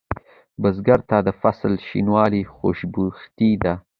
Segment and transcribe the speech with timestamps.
[0.61, 3.73] بزګر ته د فصل شینوالی خوشبختي ده